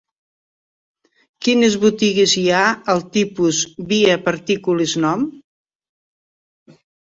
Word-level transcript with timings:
Quines 1.47 1.75
botigues 1.83 2.33
hi 2.41 2.47
ha 2.55 2.63
al 2.95 3.05
TIPUS_VIA 3.19 4.17
PARTICULES 4.31 4.99
NOM? 5.07 5.31